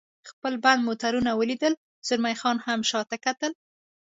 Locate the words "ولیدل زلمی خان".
1.35-2.57